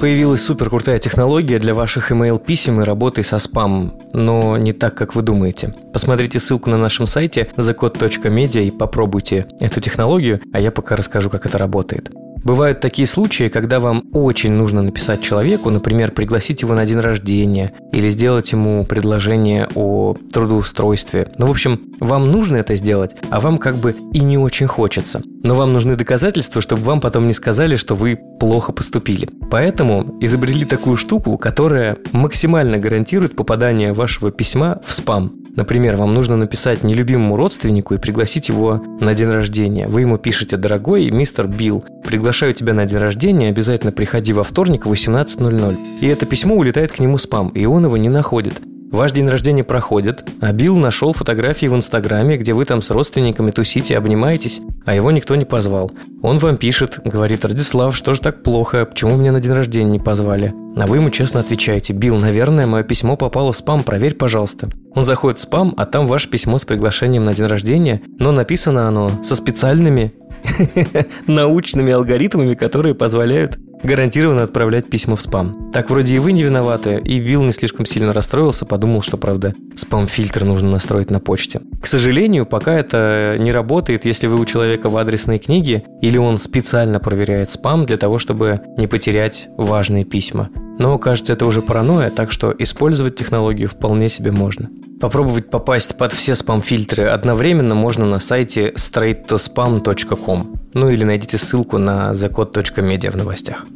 Появилась 0.00 0.42
супер 0.42 0.70
крутая 0.70 0.98
технология 0.98 1.58
для 1.58 1.74
ваших 1.74 2.10
email 2.10 2.42
писем 2.42 2.80
и 2.80 2.84
работы 2.84 3.22
со 3.22 3.38
спамом, 3.38 3.98
но 4.14 4.56
не 4.56 4.72
так, 4.72 4.94
как 4.94 5.14
вы 5.14 5.20
думаете. 5.20 5.74
Посмотрите 5.92 6.40
ссылку 6.40 6.70
на 6.70 6.78
нашем 6.78 7.04
сайте 7.04 7.50
thecode.media 7.58 8.64
и 8.64 8.70
попробуйте 8.70 9.46
эту 9.60 9.82
технологию, 9.82 10.40
а 10.54 10.60
я 10.60 10.72
пока 10.72 10.96
расскажу, 10.96 11.28
как 11.28 11.44
это 11.44 11.58
работает. 11.58 12.10
Бывают 12.44 12.80
такие 12.80 13.06
случаи, 13.06 13.48
когда 13.48 13.80
вам 13.80 14.04
очень 14.12 14.52
нужно 14.52 14.82
написать 14.82 15.22
человеку, 15.22 15.70
например, 15.70 16.12
пригласить 16.12 16.62
его 16.62 16.74
на 16.74 16.86
день 16.86 16.98
рождения 16.98 17.72
или 17.92 18.08
сделать 18.08 18.52
ему 18.52 18.84
предложение 18.84 19.68
о 19.74 20.16
трудоустройстве. 20.32 21.30
Ну, 21.38 21.46
в 21.46 21.50
общем, 21.50 21.92
вам 22.00 22.30
нужно 22.30 22.56
это 22.56 22.74
сделать, 22.76 23.16
а 23.30 23.40
вам 23.40 23.58
как 23.58 23.76
бы 23.76 23.94
и 24.12 24.20
не 24.20 24.38
очень 24.38 24.66
хочется. 24.66 25.22
Но 25.44 25.54
вам 25.54 25.72
нужны 25.72 25.96
доказательства, 25.96 26.60
чтобы 26.62 26.82
вам 26.82 27.00
потом 27.00 27.26
не 27.26 27.34
сказали, 27.34 27.76
что 27.76 27.94
вы 27.94 28.18
плохо 28.38 28.72
поступили. 28.72 29.28
Поэтому 29.50 30.18
изобрели 30.20 30.64
такую 30.64 30.96
штуку, 30.96 31.36
которая 31.38 31.98
максимально 32.12 32.78
гарантирует 32.78 33.36
попадание 33.36 33.92
вашего 33.92 34.30
письма 34.30 34.80
в 34.86 34.92
спам. 34.92 35.39
Например, 35.56 35.96
вам 35.96 36.14
нужно 36.14 36.36
написать 36.36 36.84
нелюбимому 36.84 37.36
родственнику 37.36 37.94
и 37.94 37.98
пригласить 37.98 38.48
его 38.48 38.82
на 39.00 39.14
день 39.14 39.28
рождения. 39.28 39.88
Вы 39.88 40.02
ему 40.02 40.18
пишете 40.18 40.56
«Дорогой 40.56 41.10
мистер 41.10 41.46
Билл, 41.46 41.84
приглашаю 42.04 42.52
тебя 42.52 42.74
на 42.74 42.86
день 42.86 42.98
рождения, 42.98 43.48
обязательно 43.48 43.92
приходи 43.92 44.32
во 44.32 44.44
вторник 44.44 44.86
в 44.86 44.92
18.00». 44.92 45.76
И 46.00 46.06
это 46.06 46.26
письмо 46.26 46.54
улетает 46.54 46.92
к 46.92 46.98
нему 46.98 47.18
спам, 47.18 47.48
и 47.48 47.64
он 47.66 47.84
его 47.84 47.96
не 47.96 48.08
находит. 48.08 48.60
Ваш 48.90 49.12
день 49.12 49.28
рождения 49.28 49.62
проходит, 49.62 50.24
а 50.40 50.52
Билл 50.52 50.76
нашел 50.76 51.12
фотографии 51.12 51.66
в 51.66 51.76
Инстаграме, 51.76 52.36
где 52.36 52.54
вы 52.54 52.64
там 52.64 52.82
с 52.82 52.90
родственниками 52.90 53.52
тусите, 53.52 53.96
обнимаетесь, 53.96 54.62
а 54.84 54.96
его 54.96 55.12
никто 55.12 55.36
не 55.36 55.44
позвал. 55.44 55.92
Он 56.22 56.38
вам 56.38 56.56
пишет, 56.56 56.98
говорит, 57.04 57.44
Радислав, 57.44 57.96
что 57.96 58.14
же 58.14 58.20
так 58.20 58.42
плохо, 58.42 58.84
почему 58.84 59.16
меня 59.16 59.30
на 59.30 59.40
день 59.40 59.52
рождения 59.52 59.92
не 59.92 60.00
позвали? 60.00 60.52
А 60.76 60.88
вы 60.88 60.96
ему 60.96 61.10
честно 61.10 61.38
отвечаете, 61.38 61.92
Билл, 61.92 62.16
наверное, 62.16 62.66
мое 62.66 62.82
письмо 62.82 63.16
попало 63.16 63.52
в 63.52 63.56
спам, 63.56 63.84
проверь, 63.84 64.16
пожалуйста. 64.16 64.68
Он 64.96 65.04
заходит 65.04 65.38
в 65.38 65.42
спам, 65.42 65.72
а 65.76 65.86
там 65.86 66.08
ваше 66.08 66.28
письмо 66.28 66.58
с 66.58 66.64
приглашением 66.64 67.24
на 67.24 67.32
день 67.32 67.46
рождения, 67.46 68.02
но 68.18 68.32
написано 68.32 68.88
оно 68.88 69.22
со 69.22 69.36
специальными 69.36 70.14
научными 71.28 71.92
алгоритмами, 71.92 72.54
которые 72.54 72.96
позволяют 72.96 73.56
гарантированно 73.82 74.42
отправлять 74.42 74.88
письма 74.90 75.16
в 75.16 75.22
спам. 75.22 75.70
Так 75.72 75.90
вроде 75.90 76.16
и 76.16 76.18
вы 76.18 76.32
не 76.32 76.42
виноваты, 76.42 77.00
и 77.04 77.20
Билл 77.20 77.42
не 77.42 77.52
слишком 77.52 77.86
сильно 77.86 78.12
расстроился, 78.12 78.66
подумал, 78.66 79.02
что, 79.02 79.16
правда, 79.16 79.54
спам-фильтр 79.76 80.44
нужно 80.44 80.70
настроить 80.70 81.10
на 81.10 81.20
почте. 81.20 81.60
К 81.80 81.86
сожалению, 81.86 82.46
пока 82.46 82.74
это 82.74 83.36
не 83.38 83.52
работает, 83.52 84.04
если 84.04 84.26
вы 84.26 84.38
у 84.38 84.44
человека 84.44 84.88
в 84.88 84.96
адресной 84.96 85.38
книге, 85.38 85.84
или 86.00 86.18
он 86.18 86.38
специально 86.38 87.00
проверяет 87.00 87.50
спам 87.50 87.86
для 87.86 87.96
того, 87.96 88.18
чтобы 88.18 88.60
не 88.76 88.86
потерять 88.86 89.48
важные 89.56 90.04
письма. 90.04 90.50
Но, 90.80 90.96
кажется, 90.96 91.34
это 91.34 91.44
уже 91.44 91.60
паранойя, 91.60 92.08
так 92.08 92.32
что 92.32 92.54
использовать 92.58 93.14
технологию 93.14 93.68
вполне 93.68 94.08
себе 94.08 94.32
можно. 94.32 94.70
Попробовать 94.98 95.50
попасть 95.50 95.98
под 95.98 96.14
все 96.14 96.34
спам-фильтры 96.34 97.04
одновременно 97.04 97.74
можно 97.74 98.06
на 98.06 98.18
сайте 98.18 98.70
straightospam.com. 98.70 100.58
Ну 100.72 100.88
или 100.88 101.04
найдите 101.04 101.36
ссылку 101.36 101.76
на 101.76 102.12
thecode.media 102.12 103.10
в 103.10 103.16
новостях. 103.16 103.66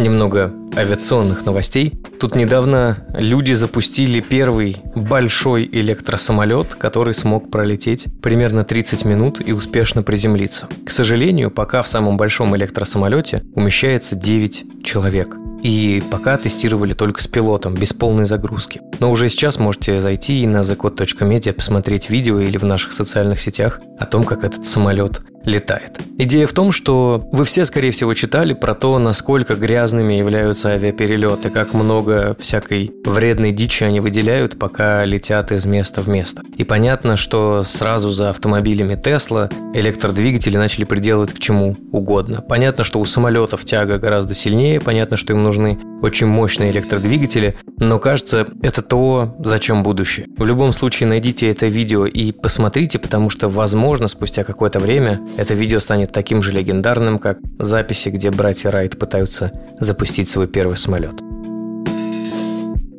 Немного 0.00 0.50
авиационных 0.74 1.44
новостей. 1.44 1.92
Тут 2.18 2.34
недавно 2.34 3.06
люди 3.12 3.52
запустили 3.52 4.20
первый 4.20 4.78
большой 4.94 5.68
электросамолет, 5.70 6.74
который 6.74 7.12
смог 7.12 7.50
пролететь 7.50 8.06
примерно 8.22 8.64
30 8.64 9.04
минут 9.04 9.46
и 9.46 9.52
успешно 9.52 10.02
приземлиться. 10.02 10.68
К 10.86 10.90
сожалению, 10.90 11.50
пока 11.50 11.82
в 11.82 11.88
самом 11.88 12.16
большом 12.16 12.56
электросамолете 12.56 13.44
умещается 13.54 14.16
9 14.16 14.82
человек. 14.82 15.36
И 15.62 16.02
пока 16.10 16.38
тестировали 16.38 16.94
только 16.94 17.22
с 17.22 17.26
пилотом, 17.26 17.74
без 17.74 17.92
полной 17.92 18.24
загрузки. 18.24 18.80
Но 19.00 19.10
уже 19.10 19.28
сейчас 19.28 19.58
можете 19.58 20.00
зайти 20.00 20.46
на 20.46 20.60
thecode.media, 20.60 21.52
посмотреть 21.52 22.08
видео 22.08 22.40
или 22.40 22.56
в 22.56 22.64
наших 22.64 22.92
социальных 22.92 23.42
сетях 23.42 23.80
о 23.98 24.06
том, 24.06 24.24
как 24.24 24.44
этот 24.44 24.64
самолет 24.64 25.20
летает. 25.44 25.98
Идея 26.18 26.46
в 26.46 26.52
том, 26.52 26.72
что 26.72 27.28
вы 27.32 27.44
все, 27.44 27.64
скорее 27.64 27.92
всего, 27.92 28.14
читали 28.14 28.52
про 28.52 28.74
то, 28.74 28.98
насколько 28.98 29.54
грязными 29.54 30.14
являются 30.14 30.70
авиаперелеты, 30.70 31.50
как 31.50 31.72
много 31.74 32.36
всякой 32.38 32.92
вредной 33.04 33.52
дичи 33.52 33.84
они 33.84 34.00
выделяют, 34.00 34.58
пока 34.58 35.04
летят 35.04 35.52
из 35.52 35.64
места 35.66 36.02
в 36.02 36.08
место. 36.08 36.42
И 36.56 36.64
понятно, 36.64 37.16
что 37.16 37.62
сразу 37.64 38.10
за 38.10 38.30
автомобилями 38.30 38.96
Тесла 38.96 39.48
электродвигатели 39.72 40.56
начали 40.56 40.84
приделывать 40.84 41.32
к 41.32 41.38
чему 41.38 41.76
угодно. 41.92 42.42
Понятно, 42.42 42.84
что 42.84 43.00
у 43.00 43.04
самолетов 43.04 43.64
тяга 43.64 43.98
гораздо 43.98 44.34
сильнее, 44.34 44.80
понятно, 44.80 45.16
что 45.16 45.32
им 45.32 45.42
нужны 45.42 45.78
очень 46.02 46.26
мощные 46.26 46.70
электродвигатели, 46.70 47.56
но 47.78 47.98
кажется, 47.98 48.46
это 48.62 48.82
то, 48.82 49.36
зачем 49.38 49.82
будущее. 49.82 50.26
В 50.36 50.44
любом 50.44 50.72
случае, 50.72 51.08
найдите 51.08 51.48
это 51.50 51.66
видео 51.66 52.06
и 52.06 52.32
посмотрите, 52.32 52.98
потому 52.98 53.30
что, 53.30 53.48
возможно, 53.48 54.08
спустя 54.08 54.44
какое-то 54.44 54.80
время 54.80 55.20
это 55.36 55.54
видео 55.54 55.78
станет 55.78 56.12
таким 56.12 56.42
же 56.42 56.52
легендарным, 56.52 57.18
как 57.18 57.38
записи, 57.58 58.08
где 58.10 58.30
братья 58.30 58.70
Райт 58.70 58.98
пытаются 58.98 59.52
запустить 59.78 60.28
свой 60.28 60.46
первый 60.46 60.76
самолет. 60.76 61.29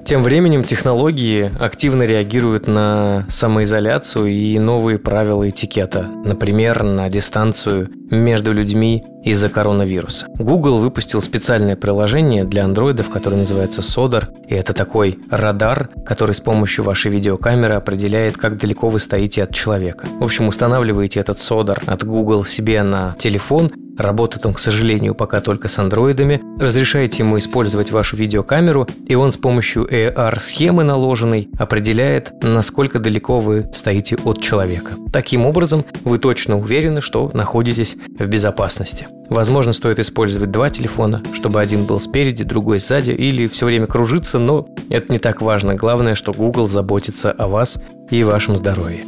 Тем 0.05 0.23
временем 0.23 0.63
технологии 0.63 1.51
активно 1.59 2.03
реагируют 2.03 2.67
на 2.67 3.25
самоизоляцию 3.29 4.27
и 4.27 4.59
новые 4.59 4.99
правила 4.99 5.47
этикета, 5.47 6.07
например, 6.25 6.83
на 6.83 7.09
дистанцию 7.09 7.89
между 8.09 8.51
людьми 8.51 9.03
из-за 9.23 9.49
коронавируса. 9.49 10.27
Google 10.37 10.77
выпустил 10.77 11.21
специальное 11.21 11.75
приложение 11.75 12.43
для 12.43 12.65
андроидов, 12.65 13.09
которое 13.09 13.37
называется 13.37 13.81
Sodar, 13.81 14.27
и 14.47 14.55
это 14.55 14.73
такой 14.73 15.17
радар, 15.29 15.89
который 16.05 16.33
с 16.33 16.41
помощью 16.41 16.83
вашей 16.83 17.11
видеокамеры 17.11 17.75
определяет, 17.75 18.37
как 18.37 18.57
далеко 18.57 18.89
вы 18.89 18.99
стоите 18.99 19.43
от 19.43 19.53
человека. 19.53 20.07
В 20.19 20.23
общем, 20.23 20.47
устанавливаете 20.47 21.19
этот 21.19 21.37
Sodar 21.37 21.81
от 21.85 22.03
Google 22.03 22.43
себе 22.43 22.83
на 22.83 23.15
телефон, 23.17 23.71
Работает 23.97 24.45
он, 24.45 24.53
к 24.53 24.59
сожалению, 24.59 25.15
пока 25.15 25.41
только 25.41 25.67
с 25.67 25.77
андроидами. 25.79 26.41
Разрешаете 26.59 27.23
ему 27.23 27.37
использовать 27.37 27.91
вашу 27.91 28.15
видеокамеру, 28.15 28.87
и 29.07 29.15
он 29.15 29.31
с 29.31 29.37
помощью 29.37 29.85
AR-схемы 29.85 30.83
наложенной 30.83 31.49
определяет, 31.57 32.31
насколько 32.41 32.99
далеко 32.99 33.39
вы 33.39 33.69
стоите 33.73 34.17
от 34.23 34.41
человека. 34.41 34.93
Таким 35.11 35.45
образом, 35.45 35.85
вы 36.03 36.17
точно 36.17 36.57
уверены, 36.57 37.01
что 37.01 37.29
находитесь 37.33 37.97
в 38.17 38.27
безопасности. 38.27 39.07
Возможно, 39.29 39.71
стоит 39.71 39.99
использовать 39.99 40.51
два 40.51 40.69
телефона, 40.69 41.21
чтобы 41.33 41.61
один 41.61 41.85
был 41.85 41.99
спереди, 41.99 42.43
другой 42.43 42.79
сзади, 42.79 43.11
или 43.11 43.47
все 43.47 43.65
время 43.65 43.87
кружиться, 43.87 44.39
но 44.39 44.67
это 44.89 45.13
не 45.13 45.19
так 45.19 45.41
важно. 45.41 45.75
Главное, 45.75 46.15
что 46.15 46.33
Google 46.33 46.67
заботится 46.67 47.31
о 47.31 47.47
вас 47.47 47.81
и 48.09 48.23
вашем 48.23 48.57
здоровье. 48.57 49.05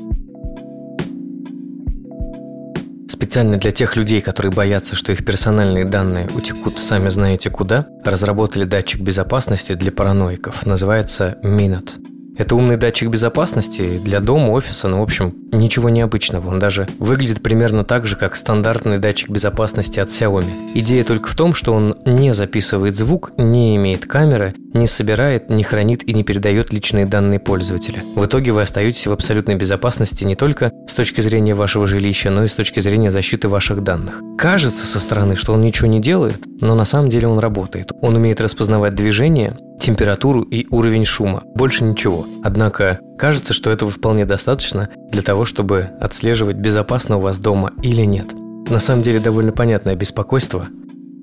Специально 3.33 3.57
для 3.57 3.71
тех 3.71 3.95
людей, 3.95 4.21
которые 4.21 4.51
боятся, 4.51 4.95
что 4.95 5.11
их 5.11 5.25
персональные 5.25 5.85
данные 5.85 6.29
утекут 6.35 6.77
сами 6.77 7.09
знаете 7.09 7.49
куда, 7.49 7.87
разработали 8.05 8.63
датчик 8.63 9.01
безопасности 9.01 9.73
для 9.73 9.91
параноиков. 9.91 10.67
Называется 10.67 11.39
Minot. 11.43 11.93
Это 12.37 12.55
умный 12.55 12.77
датчик 12.77 13.09
безопасности 13.09 13.99
для 13.99 14.19
дома, 14.19 14.51
офиса, 14.51 14.87
ну, 14.87 14.99
в 14.99 15.03
общем, 15.03 15.33
ничего 15.51 15.89
необычного. 15.89 16.47
Он 16.47 16.59
даже 16.59 16.87
выглядит 16.97 17.43
примерно 17.43 17.83
так 17.83 18.07
же, 18.07 18.15
как 18.15 18.35
стандартный 18.35 18.97
датчик 18.97 19.29
безопасности 19.29 19.99
от 19.99 20.09
Xiaomi. 20.09 20.71
Идея 20.75 21.03
только 21.03 21.29
в 21.29 21.35
том, 21.35 21.53
что 21.53 21.73
он 21.73 21.95
не 22.05 22.33
записывает 22.33 22.95
звук, 22.95 23.33
не 23.37 23.75
имеет 23.75 24.07
камеры, 24.07 24.55
не 24.73 24.87
собирает, 24.87 25.51
не 25.51 25.63
хранит 25.63 26.03
и 26.07 26.13
не 26.13 26.23
передает 26.23 26.73
личные 26.73 27.05
данные 27.05 27.39
пользователя. 27.39 28.01
В 28.15 28.25
итоге 28.25 28.51
вы 28.51 28.61
остаетесь 28.61 29.05
в 29.05 29.11
абсолютной 29.11 29.55
безопасности 29.55 30.23
не 30.23 30.35
только 30.35 30.71
с 30.87 30.93
точки 30.93 31.21
зрения 31.21 31.55
вашего 31.55 31.87
жилища, 31.87 32.29
но 32.29 32.43
и 32.43 32.47
с 32.47 32.55
точки 32.55 32.79
зрения 32.79 33.11
защиты 33.11 33.47
ваших 33.47 33.83
данных. 33.83 34.21
Кажется 34.37 34.85
со 34.85 34.99
стороны, 34.99 35.35
что 35.35 35.53
он 35.53 35.61
ничего 35.61 35.87
не 35.87 35.99
делает, 35.99 36.41
но 36.61 36.75
на 36.75 36.85
самом 36.85 37.09
деле 37.09 37.27
он 37.27 37.39
работает. 37.39 37.91
Он 38.01 38.15
умеет 38.15 38.41
распознавать 38.41 38.95
движение, 38.95 39.57
температуру 39.79 40.41
и 40.41 40.67
уровень 40.69 41.05
шума. 41.05 41.43
Больше 41.55 41.83
ничего. 41.83 42.25
Однако 42.43 42.99
кажется, 43.17 43.53
что 43.53 43.71
этого 43.71 43.91
вполне 43.91 44.25
достаточно 44.25 44.89
для 45.11 45.21
того, 45.21 45.45
чтобы 45.45 45.89
отслеживать, 45.99 46.57
безопасно 46.57 47.17
у 47.17 47.21
вас 47.21 47.37
дома 47.37 47.71
или 47.81 48.03
нет. 48.03 48.33
На 48.69 48.79
самом 48.79 49.01
деле 49.01 49.19
довольно 49.19 49.51
понятное 49.51 49.95
беспокойство, 49.95 50.67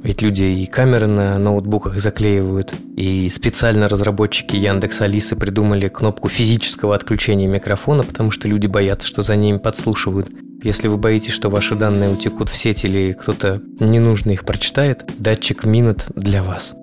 ведь 0.02 0.22
люди 0.22 0.44
и 0.44 0.66
камеры 0.66 1.06
на 1.06 1.38
ноутбуках 1.38 2.00
заклеивают, 2.00 2.74
и 2.96 3.28
специально 3.28 3.88
разработчики 3.88 4.56
Яндекс 4.56 5.02
Алисы 5.02 5.36
придумали 5.36 5.88
кнопку 5.88 6.28
физического 6.28 6.94
отключения 6.94 7.48
микрофона, 7.48 8.02
потому 8.02 8.30
что 8.30 8.48
люди 8.48 8.66
боятся, 8.66 9.06
что 9.06 9.22
за 9.22 9.36
ними 9.36 9.58
подслушивают. 9.58 10.30
Если 10.62 10.88
вы 10.88 10.96
боитесь, 10.96 11.32
что 11.32 11.48
ваши 11.48 11.74
данные 11.74 12.10
утекут 12.10 12.48
в 12.48 12.56
сеть 12.56 12.84
или 12.84 13.12
кто-то 13.12 13.62
ненужно 13.78 14.30
их 14.30 14.44
прочитает, 14.44 15.04
датчик 15.18 15.64
Minute 15.64 16.04
для 16.14 16.42
вас. 16.42 16.74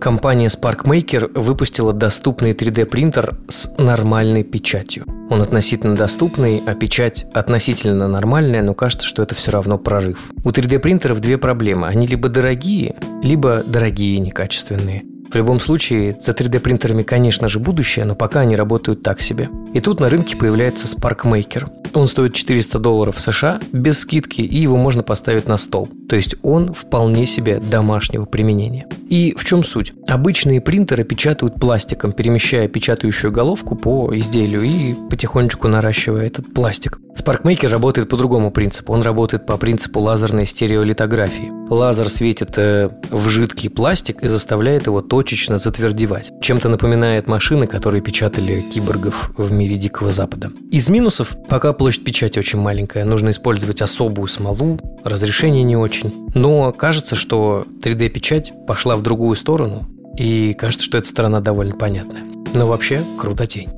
Компания 0.00 0.46
SparkMaker 0.46 1.38
выпустила 1.38 1.92
доступный 1.92 2.52
3D-принтер 2.52 3.36
с 3.48 3.68
нормальной 3.78 4.44
печатью. 4.44 5.04
Он 5.28 5.42
относительно 5.42 5.96
доступный, 5.96 6.62
а 6.64 6.74
печать 6.74 7.26
относительно 7.34 8.06
нормальная, 8.06 8.62
но 8.62 8.74
кажется, 8.74 9.06
что 9.06 9.22
это 9.22 9.34
все 9.34 9.50
равно 9.50 9.76
прорыв. 9.76 10.30
У 10.44 10.50
3D-принтеров 10.50 11.20
две 11.20 11.36
проблемы. 11.36 11.88
Они 11.88 12.06
либо 12.06 12.28
дорогие, 12.28 12.96
либо 13.22 13.64
дорогие 13.66 14.16
и 14.16 14.20
некачественные. 14.20 15.04
В 15.30 15.34
любом 15.34 15.60
случае, 15.60 16.16
за 16.18 16.32
3D-принтерами, 16.32 17.02
конечно 17.02 17.48
же, 17.48 17.58
будущее, 17.58 18.04
но 18.04 18.14
пока 18.14 18.40
они 18.40 18.56
работают 18.56 19.02
так 19.02 19.20
себе. 19.20 19.50
И 19.74 19.80
тут 19.80 20.00
на 20.00 20.08
рынке 20.08 20.36
появляется 20.36 20.86
SparkMaker. 20.86 21.70
Он 21.92 22.08
стоит 22.08 22.34
400 22.34 22.78
долларов 22.78 23.20
США 23.20 23.60
без 23.72 24.00
скидки, 24.00 24.40
и 24.40 24.58
его 24.58 24.76
можно 24.76 25.02
поставить 25.02 25.46
на 25.46 25.56
стол. 25.56 25.88
То 26.08 26.16
есть 26.16 26.36
он 26.42 26.72
вполне 26.72 27.26
себе 27.26 27.60
домашнего 27.60 28.24
применения. 28.24 28.86
И 29.10 29.34
в 29.36 29.44
чем 29.44 29.64
суть? 29.64 29.92
Обычные 30.06 30.60
принтеры 30.60 31.04
печатают 31.04 31.54
пластиком, 31.54 32.12
перемещая 32.12 32.68
печатающую 32.68 33.32
головку 33.32 33.74
по 33.74 34.10
изделию 34.16 34.62
и 34.62 34.94
потихонечку 35.10 35.68
наращивая 35.68 36.26
этот 36.26 36.52
пластик. 36.52 36.98
SparkMaker 37.16 37.68
работает 37.68 38.08
по 38.08 38.16
другому 38.16 38.50
принципу. 38.50 38.92
Он 38.92 39.02
работает 39.02 39.46
по 39.46 39.56
принципу 39.56 40.00
лазерной 40.00 40.46
стереолитографии. 40.46 41.50
Лазер 41.68 42.08
светит 42.08 42.56
э, 42.56 42.90
в 43.10 43.28
жидкий 43.28 43.68
пластик 43.68 44.22
и 44.22 44.28
заставляет 44.28 44.86
его 44.86 45.02
точечно 45.18 45.58
затвердевать. 45.58 46.30
Чем-то 46.40 46.68
напоминает 46.68 47.26
машины, 47.26 47.66
которые 47.66 48.00
печатали 48.00 48.60
киборгов 48.60 49.32
в 49.36 49.50
мире 49.50 49.76
Дикого 49.76 50.12
Запада. 50.12 50.52
Из 50.70 50.88
минусов, 50.88 51.36
пока 51.48 51.72
площадь 51.72 52.04
печати 52.04 52.38
очень 52.38 52.60
маленькая, 52.60 53.04
нужно 53.04 53.30
использовать 53.30 53.82
особую 53.82 54.28
смолу, 54.28 54.78
разрешение 55.02 55.64
не 55.64 55.76
очень. 55.76 56.12
Но 56.36 56.70
кажется, 56.70 57.16
что 57.16 57.66
3D-печать 57.82 58.52
пошла 58.68 58.94
в 58.96 59.02
другую 59.02 59.34
сторону, 59.34 59.88
и 60.16 60.54
кажется, 60.54 60.86
что 60.86 60.98
эта 60.98 61.08
сторона 61.08 61.40
довольно 61.40 61.74
понятная. 61.74 62.22
Но 62.54 62.68
вообще, 62.68 63.02
крутотень. 63.18 63.70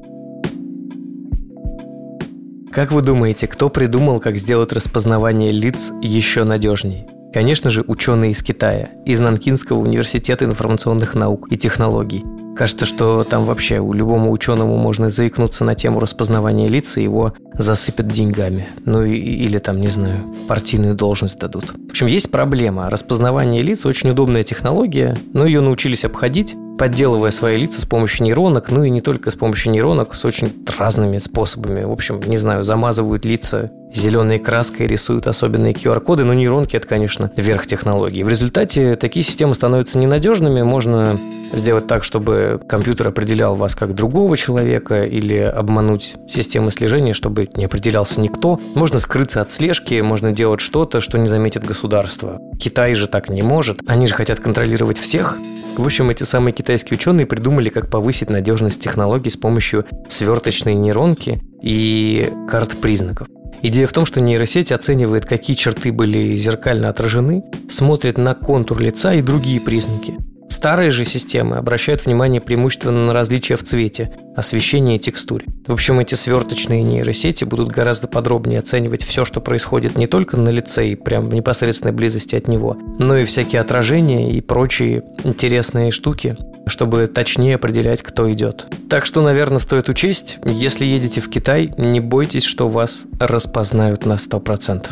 Как 2.70 2.92
вы 2.92 3.00
думаете, 3.00 3.46
кто 3.46 3.70
придумал, 3.70 4.20
как 4.20 4.36
сделать 4.36 4.72
распознавание 4.72 5.52
лиц 5.52 5.90
еще 6.02 6.44
надежней? 6.44 7.06
Конечно 7.32 7.70
же, 7.70 7.84
ученые 7.86 8.32
из 8.32 8.42
Китая, 8.42 8.90
из 9.04 9.20
Нанкинского 9.20 9.78
университета 9.78 10.44
информационных 10.44 11.14
наук 11.14 11.46
и 11.50 11.56
технологий. 11.56 12.24
Кажется, 12.56 12.84
что 12.84 13.22
там 13.24 13.44
вообще 13.44 13.78
у 13.78 13.92
любому 13.92 14.32
ученому 14.32 14.76
можно 14.76 15.08
заикнуться 15.08 15.64
на 15.64 15.74
тему 15.74 16.00
распознавания 16.00 16.66
лиц, 16.66 16.96
и 16.96 17.02
его 17.02 17.32
засыпят 17.54 18.08
деньгами. 18.08 18.70
Ну 18.84 19.04
и, 19.04 19.16
или 19.16 19.58
там, 19.58 19.80
не 19.80 19.88
знаю, 19.88 20.24
партийную 20.48 20.94
должность 20.94 21.38
дадут. 21.38 21.70
В 21.70 21.90
общем, 21.90 22.06
есть 22.06 22.30
проблема. 22.30 22.90
Распознавание 22.90 23.62
лиц 23.62 23.86
очень 23.86 24.10
удобная 24.10 24.42
технология, 24.42 25.16
но 25.32 25.46
ее 25.46 25.60
научились 25.60 26.04
обходить, 26.04 26.54
подделывая 26.80 27.30
свои 27.30 27.58
лица 27.58 27.82
с 27.82 27.84
помощью 27.84 28.24
нейронок, 28.24 28.70
ну 28.70 28.84
и 28.84 28.88
не 28.88 29.02
только 29.02 29.30
с 29.30 29.34
помощью 29.34 29.70
нейронок, 29.70 30.14
с 30.14 30.24
очень 30.24 30.64
разными 30.78 31.18
способами. 31.18 31.84
В 31.84 31.90
общем, 31.90 32.22
не 32.24 32.38
знаю, 32.38 32.62
замазывают 32.62 33.26
лица 33.26 33.70
зеленой 33.92 34.38
краской, 34.38 34.86
рисуют 34.86 35.28
особенные 35.28 35.74
QR-коды, 35.74 36.24
но 36.24 36.32
нейронки– 36.32 36.76
это, 36.78 36.86
конечно, 36.86 37.30
верх 37.36 37.66
технологий. 37.66 38.22
В 38.22 38.30
результате 38.30 38.96
такие 38.96 39.22
системы 39.22 39.54
становятся 39.54 39.98
ненадежными, 39.98 40.62
можно 40.62 41.18
сделать 41.52 41.86
так, 41.86 42.02
чтобы 42.02 42.60
компьютер 42.66 43.08
определял 43.08 43.54
вас 43.56 43.74
как 43.74 43.94
другого 43.94 44.36
человека 44.38 45.04
или 45.04 45.36
обмануть 45.36 46.14
системы 46.28 46.70
слежения, 46.70 47.12
чтобы 47.12 47.48
не 47.56 47.66
определялся 47.66 48.20
никто. 48.20 48.58
Можно 48.74 49.00
скрыться 49.00 49.42
от 49.42 49.50
слежки, 49.50 50.00
можно 50.00 50.32
делать 50.32 50.60
что-то, 50.60 51.00
что 51.00 51.18
не 51.18 51.26
заметит 51.26 51.64
государство. 51.64 52.38
Китай 52.58 52.94
же 52.94 53.06
так 53.06 53.28
не 53.28 53.42
может. 53.42 53.80
Они 53.86 54.06
же 54.06 54.14
хотят 54.14 54.40
контролировать 54.40 54.98
всех. 54.98 55.36
В 55.80 55.86
общем, 55.86 56.10
эти 56.10 56.24
самые 56.24 56.52
китайские 56.52 56.98
ученые 56.98 57.24
придумали, 57.24 57.70
как 57.70 57.88
повысить 57.88 58.28
надежность 58.28 58.82
технологий 58.82 59.30
с 59.30 59.38
помощью 59.38 59.86
сверточной 60.10 60.74
нейронки 60.74 61.40
и 61.62 62.30
карт 62.50 62.76
признаков. 62.82 63.28
Идея 63.62 63.86
в 63.86 63.92
том, 63.94 64.04
что 64.04 64.20
нейросеть 64.20 64.72
оценивает, 64.72 65.24
какие 65.24 65.56
черты 65.56 65.90
были 65.90 66.34
зеркально 66.34 66.90
отражены, 66.90 67.44
смотрит 67.70 68.18
на 68.18 68.34
контур 68.34 68.78
лица 68.78 69.14
и 69.14 69.22
другие 69.22 69.58
признаки. 69.58 70.18
Старые 70.50 70.90
же 70.90 71.04
системы 71.04 71.56
обращают 71.56 72.04
внимание 72.04 72.40
преимущественно 72.40 73.06
на 73.06 73.12
различия 73.12 73.54
в 73.54 73.62
цвете, 73.62 74.10
освещении 74.36 74.96
и 74.96 74.98
текстуре. 74.98 75.46
В 75.66 75.72
общем, 75.72 76.00
эти 76.00 76.16
сверточные 76.16 76.82
нейросети 76.82 77.44
будут 77.44 77.70
гораздо 77.70 78.08
подробнее 78.08 78.58
оценивать 78.58 79.04
все, 79.04 79.24
что 79.24 79.40
происходит 79.40 79.96
не 79.96 80.08
только 80.08 80.36
на 80.36 80.48
лице 80.48 80.88
и 80.88 80.96
прям 80.96 81.28
в 81.28 81.34
непосредственной 81.34 81.94
близости 81.94 82.34
от 82.34 82.48
него, 82.48 82.76
но 82.98 83.16
и 83.16 83.24
всякие 83.24 83.60
отражения 83.60 84.32
и 84.32 84.40
прочие 84.40 85.04
интересные 85.22 85.92
штуки, 85.92 86.36
чтобы 86.66 87.06
точнее 87.06 87.54
определять, 87.54 88.02
кто 88.02 88.30
идет. 88.32 88.66
Так 88.88 89.06
что, 89.06 89.22
наверное, 89.22 89.60
стоит 89.60 89.88
учесть, 89.88 90.38
если 90.44 90.84
едете 90.84 91.20
в 91.20 91.30
Китай, 91.30 91.72
не 91.78 92.00
бойтесь, 92.00 92.44
что 92.44 92.68
вас 92.68 93.06
распознают 93.20 94.04
на 94.04 94.14
100%. 94.14 94.86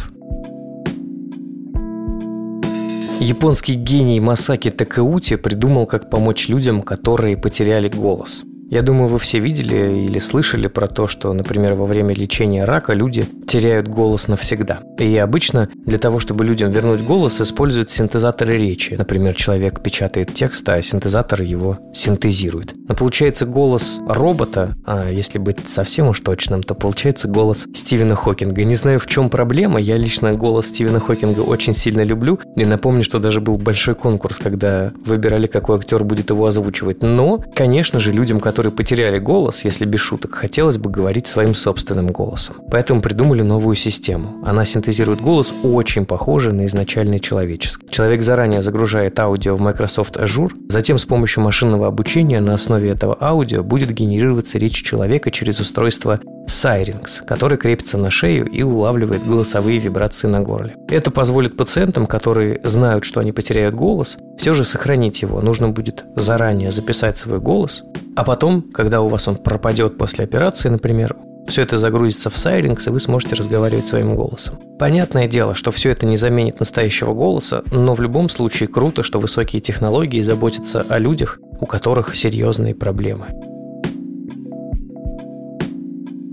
Японский 3.21 3.75
гений 3.75 4.21
Масаки 4.21 4.71
Такеути 4.71 5.37
придумал, 5.37 5.87
как 5.87 6.09
помочь 6.09 6.49
людям, 6.49 6.83
которые 6.83 7.37
потеряли 7.37 7.89
голос– 7.89 8.45
я 8.71 8.83
думаю, 8.83 9.09
вы 9.09 9.19
все 9.19 9.39
видели 9.39 10.05
или 10.05 10.19
слышали 10.19 10.67
про 10.67 10.89
то, 10.89 11.07
что, 11.07 11.33
например, 11.33 11.75
во 11.75 11.87
время 11.87 12.15
лечения 12.15 12.65
рака 12.65 12.93
люди 12.93 13.27
теряют 13.47 13.89
голос 13.89 14.29
навсегда. 14.29 14.81
И 14.99 15.17
обычно 15.17 15.71
для 15.87 15.99
того, 15.99 16.19
чтобы 16.19 16.45
людям 16.45 16.71
вернуть 16.71 17.03
голос, 17.03 17.41
используют 17.41 17.91
синтезаторы 17.91 18.59
речи. 18.59 18.95
Например, 18.99 19.35
человек 19.35 19.83
печатает 19.83 20.35
текст, 20.35 20.69
а 20.69 20.83
синтезатор 20.83 21.41
его 21.41 21.79
синтезирует. 21.95 22.75
Но 22.89 22.95
получается 22.95 23.47
голос 23.47 24.01
робота, 24.07 24.77
а 24.85 25.11
если 25.11 25.39
быть 25.39 25.67
совсем 25.67 26.09
уж 26.09 26.21
точным, 26.21 26.63
то 26.63 26.75
получается 26.75 27.27
голос 27.27 27.67
Стивена 27.75 28.17
Хокинга. 28.17 28.65
Не 28.65 28.75
знаю, 28.75 28.99
в 28.99 29.07
чем 29.07 29.31
проблема, 29.31 29.81
я 29.81 29.97
лично 29.97 30.35
голос 30.35 30.67
Стивена 30.67 31.01
Хокинга 31.01 31.41
очень 31.41 31.73
сильно 31.73 32.03
люблю. 32.03 32.39
И 32.57 32.67
напомню, 32.67 33.03
что 33.03 33.19
даже 33.19 33.41
был 33.41 33.57
большой 33.57 33.95
конкурс, 33.95 34.39
когда 34.39 34.93
выбирали, 35.07 35.47
какой 35.47 35.79
актер 35.79 36.05
будет 36.05 36.29
его 36.29 36.45
озвучивать. 36.45 37.03
Но, 37.03 37.43
конечно 37.55 37.99
же, 37.99 38.13
людям, 38.13 38.41
которые 38.41 38.58
которые 38.59 38.73
потеряли 38.73 39.21
голос, 39.21 39.65
если 39.65 39.85
без 39.85 40.01
шуток, 40.01 40.35
хотелось 40.35 40.79
бы 40.79 40.91
говорить 40.91 41.29
своим 41.29 41.55
собственным 41.55 42.09
голосом. 42.09 42.57
Поэтому 42.73 43.01
придумали 43.01 43.43
новую 43.43 43.77
систему. 43.77 44.43
Она 44.45 44.65
синтезирует 44.65 45.21
голос 45.21 45.55
очень 45.63 46.05
похожий 46.05 46.53
на 46.53 46.67
изначальный 46.67 47.21
человеческий. 47.21 47.87
Человек 47.89 48.21
заранее 48.21 48.61
загружает 48.61 49.17
аудио 49.21 49.55
в 49.55 49.61
Microsoft 49.61 50.17
Azure, 50.17 50.51
затем 50.69 50.99
с 50.99 51.05
помощью 51.05 51.45
машинного 51.45 51.87
обучения 51.87 52.41
на 52.41 52.55
основе 52.55 52.91
этого 52.91 53.17
аудио 53.21 53.63
будет 53.63 53.93
генерироваться 53.93 54.59
речь 54.59 54.83
человека 54.83 55.31
через 55.31 55.61
устройство 55.61 56.19
Syrinx, 56.49 57.25
который 57.25 57.59
крепится 57.59 57.99
на 57.99 58.11
шею 58.11 58.47
и 58.47 58.63
улавливает 58.63 59.27
голосовые 59.27 59.79
вибрации 59.79 60.27
на 60.27 60.41
горле. 60.41 60.75
Это 60.89 61.11
позволит 61.11 61.57
пациентам, 61.57 62.07
которые 62.07 62.61
знают, 62.65 63.05
что 63.05 63.21
они 63.21 63.33
потеряют 63.33 63.75
голос, 63.75 64.19
все 64.39 64.55
же 64.55 64.65
сохранить 64.65 65.23
его. 65.23 65.41
Нужно 65.41 65.69
будет 65.69 66.05
заранее 66.17 66.73
записать 66.73 67.17
свой 67.17 67.39
голос, 67.39 67.85
а 68.17 68.25
потом, 68.25 68.63
когда 68.63 69.01
у 69.01 69.09
вас 69.09 69.29
он 69.29 69.37
пропадет 69.37 69.99
после 69.99 70.25
операции, 70.25 70.69
например, 70.69 71.17
все 71.47 71.63
это 71.63 71.79
загрузится 71.79 72.29
в 72.31 72.35
Syrinx, 72.35 72.87
и 72.87 72.91
вы 72.91 73.01
сможете 73.01 73.35
разговаривать 73.35 73.87
своим 73.87 74.15
голосом. 74.15 74.59
Понятное 74.79 75.27
дело, 75.27 75.55
что 75.55 75.71
все 75.71 75.91
это 75.91 76.05
не 76.05 76.17
заменит 76.17 76.61
настоящего 76.61 77.15
голоса, 77.15 77.63
но 77.73 77.95
в 77.95 78.01
любом 78.01 78.29
случае 78.29 78.69
круто, 78.69 79.03
что 79.03 79.19
высокие 79.19 79.61
технологии 79.61 80.21
заботятся 80.21 80.85
о 80.89 80.99
людях, 80.99 81.39
у 81.61 81.67
которых 81.67 82.15
серьезные 82.15 82.75
проблемы. 82.75 83.29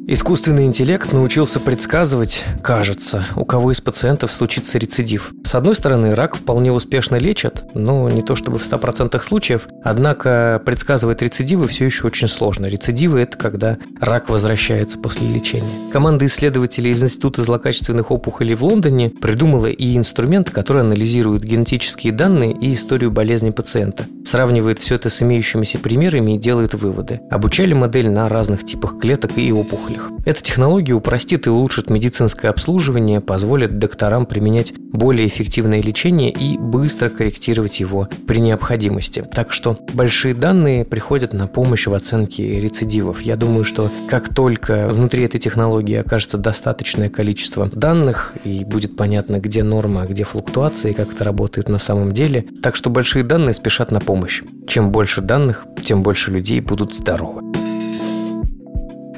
Искусственный 0.08 0.66
интеллект 0.66 1.12
научился 1.14 1.60
предсказывать, 1.60 2.46
кажется, 2.62 3.26
у 3.36 3.44
кого 3.44 3.72
из 3.72 3.82
пациентов 3.82 4.32
случится 4.32 4.78
рецидив. 4.78 5.34
С 5.44 5.56
одной 5.56 5.74
стороны, 5.74 6.14
рак 6.14 6.36
вполне 6.36 6.72
успешно 6.72 7.16
лечат, 7.16 7.66
но 7.74 8.08
не 8.12 8.22
то 8.22 8.36
чтобы 8.36 8.60
в 8.60 8.72
100% 8.72 9.20
случаев, 9.20 9.68
однако 9.84 10.62
предсказывать 10.64 11.24
рецидивы 11.24 11.68
все 11.68 11.86
еще 11.86 12.06
очень 12.06 12.28
сложно. 12.28 12.66
Рецидивы– 12.66 13.20
это 13.22 13.36
когда 13.36 13.80
рак 14.00 14.30
возвращается 14.30 15.00
после 15.00 15.28
лечения. 15.28 15.90
Команда 15.92 16.28
исследователей 16.28 16.92
из 16.92 17.02
Института 17.02 17.42
злокачественных 17.42 18.12
опухолей 18.12 18.54
в 18.54 18.64
Лондоне 18.64 19.10
придумала 19.10 19.66
и 19.66 19.98
инструмент, 19.98 20.52
который 20.52 20.84
анализирует 20.84 21.44
генетические 21.44 22.14
данные 22.14 22.52
и 22.52 22.76
историю 22.76 23.10
болезни 23.10 23.50
пациента, 23.50 24.06
сравнивает 24.24 24.78
все 24.78 24.96
это 24.96 25.10
с 25.10 25.24
имеющимися 25.24 25.80
примерами 25.80 26.36
и 26.36 26.38
делает 26.38 26.76
выводы. 26.76 27.22
Обучали 27.32 27.74
модель 27.74 28.12
на 28.12 28.30
разных 28.30 28.64
типах 28.64 29.00
клеток 29.00 29.36
и 29.40 29.52
опухолей 29.52 29.95
опухолях. 29.96 30.12
Эта 30.26 30.42
технология 30.42 30.94
упростит 30.94 31.48
и 31.48 31.50
улучшит 31.50 31.90
медицинское 31.90 32.50
обслуживание, 32.50 33.22
позволит 33.22 33.78
докторам 33.80 34.26
применять 34.26 34.74
более 34.76 35.28
эффективное 35.28 35.82
лечение 35.82 36.32
и 36.32 36.58
быстро 36.58 37.10
корректировать 37.10 37.80
его 37.80 38.08
при 38.28 38.40
необходимости. 38.40 39.24
Так 39.34 39.54
что 39.54 39.78
большие 39.94 40.34
данные 40.34 40.86
приходят 40.86 41.34
на 41.34 41.48
помощь 41.48 41.88
в 41.88 41.94
оценке 41.94 42.60
рецидивов. 42.60 43.22
Я 43.22 43.36
думаю, 43.36 43.64
что 43.64 43.92
как 44.10 44.34
только 44.34 44.88
внутри 44.90 45.24
этой 45.24 45.40
технологии 45.40 45.96
окажется 45.96 46.38
достаточное 46.38 47.10
количество 47.10 47.68
данных 47.68 48.34
и 48.44 48.64
будет 48.66 48.96
понятно, 48.96 49.40
где 49.40 49.64
норма, 49.64 50.04
а 50.04 50.06
где 50.06 50.24
флуктуации, 50.24 50.92
как 50.92 51.14
это 51.14 51.24
работает 51.24 51.70
на 51.70 51.80
самом 51.80 52.14
деле, 52.14 52.46
так 52.62 52.76
что 52.76 52.90
большие 52.90 53.24
данные 53.24 53.54
спешат 53.54 53.92
на 53.92 54.00
помощь. 54.00 54.42
Чем 54.68 54.92
больше 54.92 55.22
данных, 55.22 55.66
тем 55.84 56.04
больше 56.04 56.32
людей 56.32 56.60
будут 56.60 56.96
здоровы. 56.96 57.65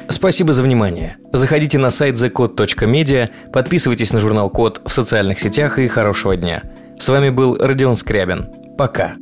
Спасибо 0.10 0.54
за 0.54 0.62
внимание. 0.62 1.18
Заходите 1.34 1.78
на 1.78 1.90
сайт 1.90 2.16
thecode.media, 2.16 3.30
подписывайтесь 3.52 4.14
на 4.14 4.20
журнал 4.20 4.50
Код 4.50 4.82
в 4.86 4.92
социальных 4.92 5.40
сетях 5.40 5.80
и 5.80 5.88
хорошего 5.88 6.36
дня. 6.36 6.64
С 6.98 7.10
вами 7.10 7.30
был 7.30 7.58
Родион 7.58 7.96
Скрябин. 7.96 8.50
Пока. 8.78 9.16